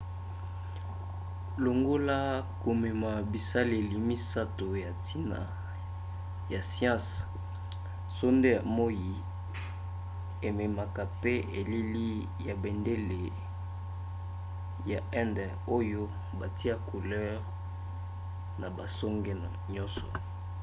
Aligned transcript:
longola 1.63 2.19
komema 2.63 3.11
bisaleli 3.31 3.95
misato 4.09 4.67
ya 4.83 4.91
ntina 4.97 5.39
ya 6.53 6.61
siansi 6.71 7.17
sonde 8.17 8.47
ya 8.55 8.61
moi 8.77 9.01
ememaka 10.49 11.01
mpe 11.15 11.33
elili 11.59 12.09
ya 12.47 12.53
bendele 12.63 13.21
ya 14.91 14.99
inde 15.23 15.45
oyo 15.77 16.01
batya 16.39 16.75
couleur 16.87 17.37
na 18.59 18.67
basonge 18.77 19.33
nyonso 19.73 20.07